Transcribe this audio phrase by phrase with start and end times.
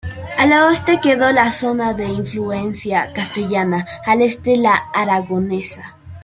[0.39, 5.95] Al oeste quedó la zona de influencia castellana; al este, la aragonesa.